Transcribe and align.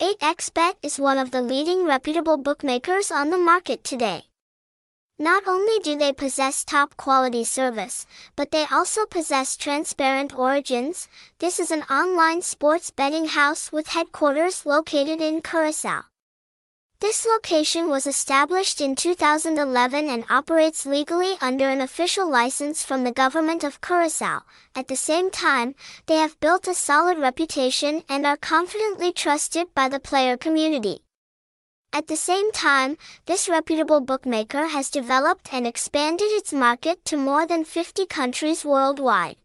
8xBet 0.00 0.76
is 0.82 0.98
one 0.98 1.18
of 1.18 1.30
the 1.30 1.42
leading 1.42 1.84
reputable 1.84 2.38
bookmakers 2.38 3.10
on 3.10 3.28
the 3.28 3.36
market 3.36 3.84
today. 3.84 4.22
Not 5.18 5.46
only 5.46 5.78
do 5.80 5.94
they 5.98 6.14
possess 6.14 6.64
top 6.64 6.96
quality 6.96 7.44
service, 7.44 8.06
but 8.34 8.50
they 8.50 8.64
also 8.72 9.04
possess 9.04 9.58
transparent 9.58 10.34
origins. 10.34 11.06
This 11.38 11.60
is 11.60 11.70
an 11.70 11.82
online 11.90 12.40
sports 12.40 12.90
betting 12.90 13.26
house 13.26 13.70
with 13.72 13.88
headquarters 13.88 14.64
located 14.64 15.20
in 15.20 15.42
Curacao. 15.42 16.04
This 17.00 17.24
location 17.24 17.88
was 17.88 18.06
established 18.06 18.78
in 18.78 18.94
2011 18.94 20.10
and 20.10 20.24
operates 20.28 20.84
legally 20.84 21.32
under 21.40 21.66
an 21.66 21.80
official 21.80 22.28
license 22.30 22.82
from 22.82 23.04
the 23.04 23.10
government 23.10 23.64
of 23.64 23.80
Curacao. 23.80 24.42
At 24.74 24.88
the 24.88 24.96
same 24.96 25.30
time, 25.30 25.74
they 26.04 26.16
have 26.16 26.38
built 26.40 26.68
a 26.68 26.74
solid 26.74 27.18
reputation 27.18 28.02
and 28.06 28.26
are 28.26 28.36
confidently 28.36 29.14
trusted 29.14 29.74
by 29.74 29.88
the 29.88 29.98
player 29.98 30.36
community. 30.36 31.00
At 31.90 32.06
the 32.06 32.18
same 32.18 32.52
time, 32.52 32.98
this 33.24 33.48
reputable 33.48 34.02
bookmaker 34.02 34.66
has 34.66 34.90
developed 34.90 35.54
and 35.54 35.66
expanded 35.66 36.28
its 36.32 36.52
market 36.52 37.02
to 37.06 37.16
more 37.16 37.46
than 37.46 37.64
50 37.64 38.04
countries 38.04 38.62
worldwide. 38.62 39.36